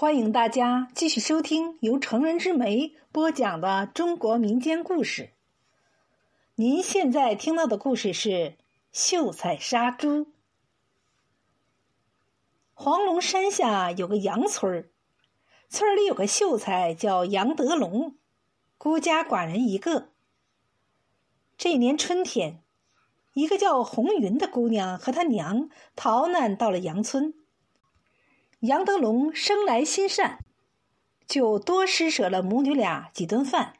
[0.00, 5.28] 欢迎大家继续收听由成人之美播讲的中国民间故事。
[6.54, 8.30] 您现在听到的故事是
[8.92, 10.24] 《秀才杀猪》。
[12.72, 14.88] 黄龙山下有个杨村儿，
[15.68, 18.16] 村里有个秀才叫杨德龙，
[18.78, 20.08] 孤家寡人一个。
[21.58, 22.62] 这年春天，
[23.34, 27.34] 一个叫红云的姑娘和她娘逃难到了杨村。
[28.60, 30.44] 杨德龙生来心善，
[31.26, 33.76] 就多施舍了母女俩几顿饭。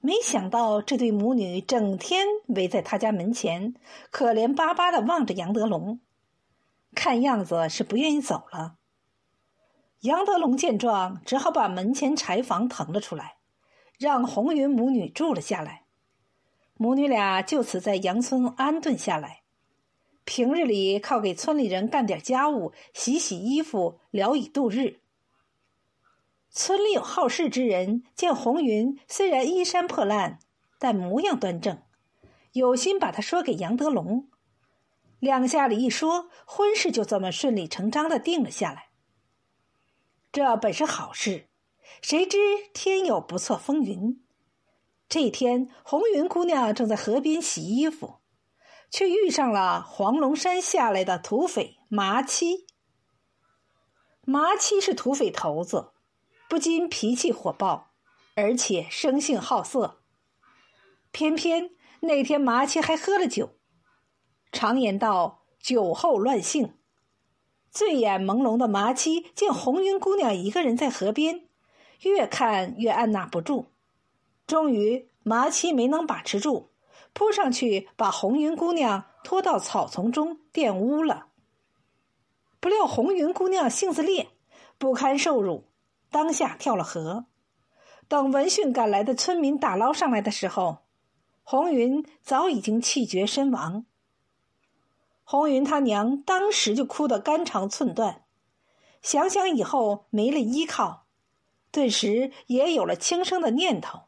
[0.00, 3.74] 没想到这对母女整天围在他家门前，
[4.10, 5.98] 可怜巴巴的望着杨德龙，
[6.94, 8.76] 看样子是不愿意走了。
[10.00, 13.36] 杨德龙见状，只好把门前柴房腾了出来，
[13.98, 15.84] 让红云母女住了下来。
[16.74, 19.39] 母女俩就此在杨村安顿下来。
[20.30, 25.00] 平日里靠给村里人干点家务、洗洗衣服，聊以度日。
[26.50, 30.38] 村里有好事之人见红云虽然衣衫破烂，
[30.78, 31.82] 但模样端正，
[32.52, 34.28] 有心把他说给杨德龙。
[35.18, 38.90] 两下里一说，婚事就这么顺理成章的定了下来。
[40.30, 41.48] 这本是好事，
[42.00, 42.38] 谁知
[42.72, 44.22] 天有不测风云。
[45.08, 48.19] 这天，红云姑娘正在河边洗衣服。
[48.90, 52.66] 却遇上了黄龙山下来的土匪麻七。
[54.22, 55.92] 麻七是土匪头子，
[56.48, 57.92] 不仅脾气火爆，
[58.34, 60.02] 而且生性好色。
[61.12, 63.56] 偏偏那天麻七还喝了酒。
[64.52, 66.76] 常言道：“酒后乱性。”
[67.70, 71.48] 醉眼朦胧的麻七见红云姑娘一个人在河边，
[72.00, 73.72] 越看越按捺不住。
[74.46, 76.69] 终于，麻七没能把持住。
[77.12, 81.26] 扑上去，把红云姑娘拖到草丛中玷污了。
[82.60, 84.28] 不料红云姑娘性子烈，
[84.78, 85.64] 不堪受辱，
[86.10, 87.26] 当下跳了河。
[88.08, 90.78] 等闻讯赶来的村民打捞上来的时候，
[91.42, 93.86] 红云早已经气绝身亡。
[95.24, 98.24] 红云他娘当时就哭得肝肠寸断，
[99.00, 101.06] 想想以后没了依靠，
[101.70, 104.02] 顿时也有了轻生的念头，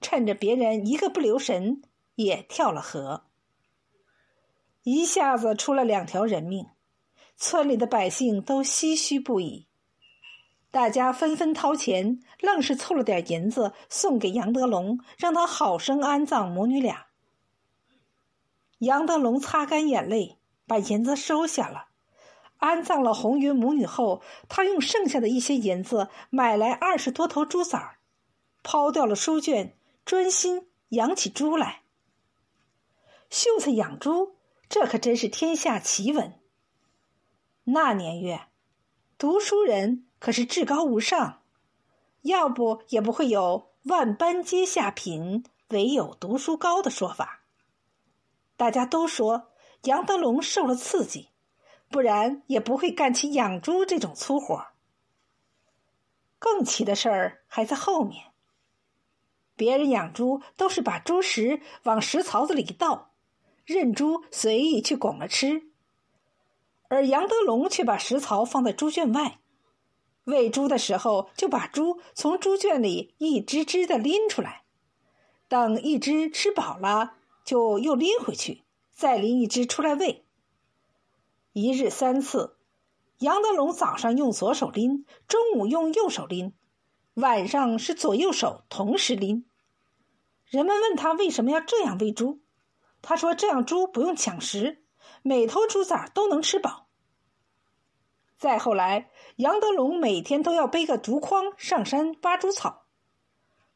[0.00, 1.82] 趁着别人一个不留神。
[2.16, 3.24] 也跳了河，
[4.82, 6.66] 一下子出了两条人命，
[7.36, 9.66] 村里的百姓都唏嘘不已，
[10.70, 17.06] 大家纷纷掏钱，愣是凑了点银子送给杨德龙，让他好生安葬母女俩。
[18.78, 21.88] 杨德龙擦干眼泪，把银子收下了，
[22.56, 27.98] 安葬了红云母女后，他用剩下的一些银子买来二十多头猪崽儿，
[28.62, 29.76] 抛掉了书卷，
[30.06, 31.82] 专心养起猪来。
[33.36, 36.40] 秀才养猪，这可真是天下奇闻。
[37.64, 38.46] 那年月，
[39.18, 41.42] 读书人可是至高无上，
[42.22, 47.42] 要不也不会有“万般皆下品，唯有读书高”的说法。
[48.56, 49.52] 大家都说
[49.82, 51.28] 杨德龙受了刺激，
[51.90, 54.68] 不然也不会干起养猪这种粗活。
[56.38, 58.32] 更奇的事儿还在后面。
[59.56, 63.10] 别人养猪都是把猪食往食槽子里一倒。
[63.66, 65.64] 任猪随意去拱了吃，
[66.88, 69.40] 而杨德龙却把食槽放在猪圈外，
[70.22, 74.62] 喂猪的时候就把猪从猪圈里一只只的拎出来，
[75.48, 78.62] 等一只吃饱了，就又拎回去，
[78.94, 80.24] 再拎一只出来喂。
[81.52, 82.56] 一日三次，
[83.18, 86.52] 杨德龙早上用左手拎，中午用右手拎，
[87.14, 89.44] 晚上是左右手同时拎。
[90.44, 92.38] 人们问他为什么要这样喂猪？
[93.08, 94.82] 他说：“这样猪不用抢食，
[95.22, 96.88] 每头猪崽都能吃饱。”
[98.36, 102.86] 再后来，杨德龙每天都要背个竹筐上山挖猪草，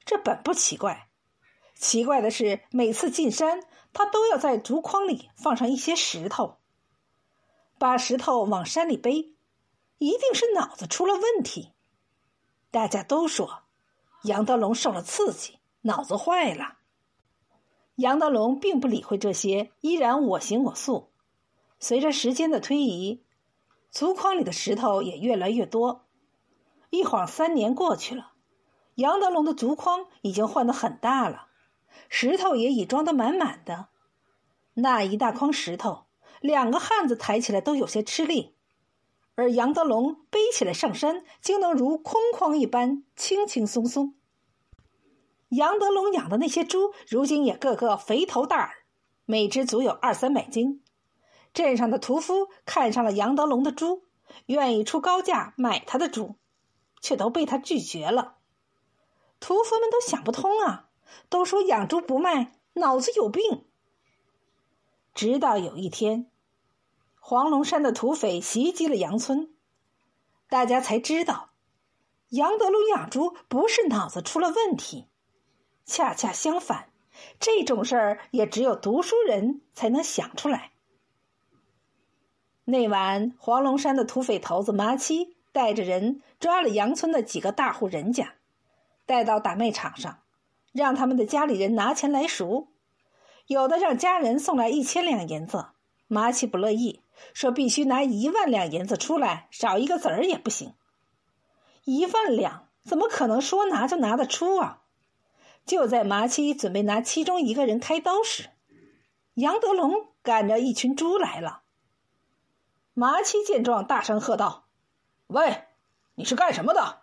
[0.04, 1.08] 这本不奇怪，
[1.76, 6.58] 奇怪的是每次进山，他都要在竹筐里放上一些石头，
[7.78, 9.36] 把石头往山里背，
[9.98, 11.72] 一定是脑子出了问题。
[12.72, 13.62] 大家都说，
[14.24, 16.79] 杨德龙受了刺激，脑子坏了。
[18.00, 21.10] 杨德龙并不理会这些，依然我行我素。
[21.78, 23.22] 随着时间的推移，
[23.90, 26.06] 竹筐里的石头也越来越多。
[26.88, 28.32] 一晃三年过去了，
[28.94, 31.48] 杨德龙的竹筐已经换得很大了，
[32.08, 33.88] 石头也已装得满满的。
[34.72, 36.06] 那一大筐石头，
[36.40, 38.54] 两个汉子抬起来都有些吃力，
[39.34, 44.14] 而杨德龙背起来上山，竟能如空筐一般轻轻松松。
[45.50, 48.70] 杨德龙养的那些猪，如今也个个肥头大耳，
[49.24, 50.82] 每只足有二三百斤。
[51.52, 54.04] 镇上的屠夫看上了杨德龙的猪，
[54.46, 56.36] 愿意出高价买他的猪，
[57.02, 58.36] 却都被他拒绝了。
[59.40, 60.88] 屠夫们都想不通啊，
[61.28, 63.66] 都说养猪不卖，脑子有病。
[65.14, 66.30] 直到有一天，
[67.18, 69.52] 黄龙山的土匪袭击了杨村，
[70.48, 71.50] 大家才知道，
[72.28, 75.08] 杨德龙养猪不是脑子出了问题，
[75.90, 76.86] 恰恰相反，
[77.40, 80.70] 这种事儿也只有读书人才能想出来。
[82.64, 88.34] 那晚，黄龙山的土匪头子麻七带着人抓了杨村的几个大户人家，
[89.04, 90.20] 带到打卖场上，
[90.70, 92.68] 让他们的家里人拿钱来赎。
[93.48, 95.70] 有的让家人送来一千两银子，
[96.06, 97.02] 麻七不乐意，
[97.34, 100.74] 说必须拿一万两银子出来，少一个子儿也不行。
[101.82, 104.79] 一万两怎么可能说拿就拿得出啊？
[105.66, 108.50] 就在麻七准备拿其中一个人开刀时，
[109.34, 111.62] 杨德龙赶着一群猪来了。
[112.94, 114.66] 麻七见状，大声喝道
[115.28, 115.64] ：“喂，
[116.14, 117.02] 你是干什么的？”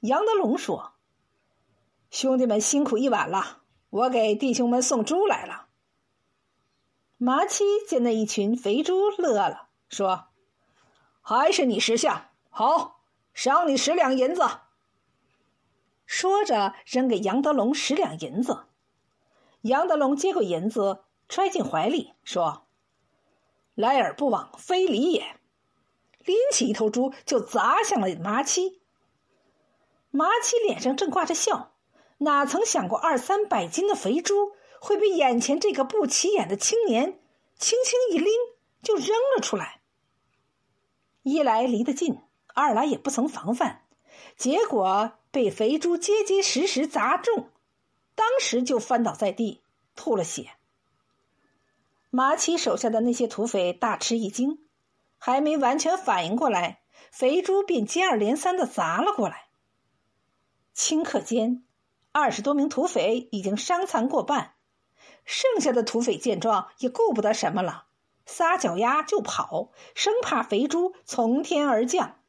[0.00, 0.92] 杨德龙说
[2.10, 3.60] ：“兄弟们辛苦一晚了。”
[3.94, 5.68] 我给弟兄们送猪来了。
[7.16, 10.26] 麻七见那一群肥猪，乐了，说
[11.22, 14.42] ：“还是你识相，好，赏你十两银子。”
[16.06, 18.66] 说着，扔给杨德龙十两银子。
[19.62, 22.66] 杨德龙接过银子，揣进怀里，说
[23.74, 25.36] ：“来而不往非礼也。”
[26.24, 28.80] 拎起一头猪就砸向了麻七。
[30.10, 31.72] 麻七脸上正挂着笑。
[32.18, 37.20] 哪曾想过二三百斤的肥猪会被眼前这个不起眼的青年
[37.58, 38.32] 轻轻一拎
[38.82, 39.80] 就扔了出来？
[41.22, 42.20] 一来离得近，
[42.54, 43.82] 二来也不曾防范，
[44.36, 47.50] 结果被肥猪结结实实砸中，
[48.14, 49.62] 当时就翻倒在地，
[49.96, 50.52] 吐了血。
[52.10, 54.60] 马起手下的那些土匪大吃一惊，
[55.18, 59.48] 还没完全反应过来，肥猪便接二连三的砸了过来。
[60.72, 61.64] 顷刻间。
[62.12, 64.54] 二十多名土匪已经伤残过半，
[65.24, 67.86] 剩下的土匪见状也顾不得什么了，
[68.24, 72.20] 撒脚丫就跑，生怕肥猪从天而降。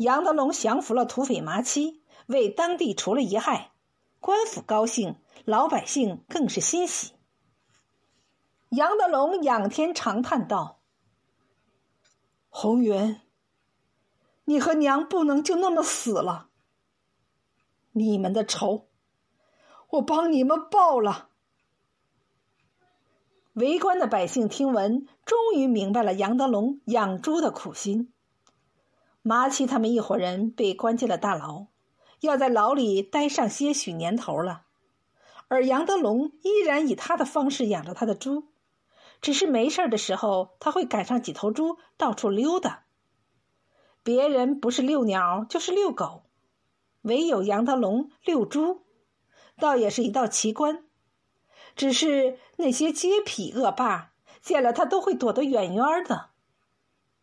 [0.00, 3.70] 杨德龙降服了土匪麻七，为当地除了一害，
[4.18, 7.12] 官府高兴，老百姓更是欣喜。
[8.70, 10.80] 杨德龙仰天长叹道
[12.48, 13.20] ：“红云，
[14.46, 16.48] 你和娘不能就那么死了。”
[17.92, 18.88] 你们的仇，
[19.90, 21.28] 我帮你们报了。
[23.52, 28.14] 围观的百姓听闻，终于明白了杨德龙养猪的苦心。
[29.22, 31.66] 麻七他们一伙人被关进了大牢，
[32.20, 34.62] 要在牢里待上些许年头了。
[35.48, 38.44] 而杨德龙依然以他的方式养着他的猪，
[39.20, 42.84] 只是没事的时候，他会赶上几头猪到处溜达。
[44.02, 46.22] 别人不是遛鸟，就是遛狗。
[47.02, 48.82] 唯有杨德龙遛猪，
[49.58, 50.84] 倒也是一道奇观。
[51.76, 56.29] 只是那些街痞恶霸见了他都会躲得远远的。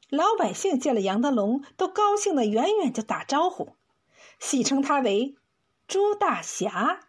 [0.10, 3.76] 老百姓见了杨德龙，都高兴的远远就打招呼，
[4.40, 5.36] 戏称他为
[5.88, 7.07] “朱大侠”。